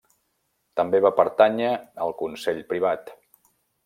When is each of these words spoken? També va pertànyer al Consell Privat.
També 0.79 1.01
va 1.05 1.11
pertànyer 1.19 1.69
al 2.05 2.15
Consell 2.21 2.63
Privat. 2.73 3.13